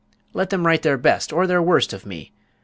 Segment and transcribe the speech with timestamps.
[0.33, 2.33] "Let them write their best or their worst of me.